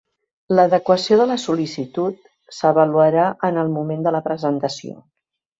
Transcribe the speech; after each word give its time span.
L'adequació 0.59 1.17
de 1.19 1.27
la 1.31 1.35
sol·licitud 1.43 2.25
s'avaluarà 2.61 3.29
en 3.51 3.63
el 3.65 3.73
moment 3.79 4.05
de 4.09 4.15
la 4.17 4.27
presentació. 4.31 4.99